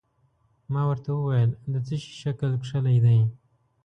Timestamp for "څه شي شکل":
1.85-2.51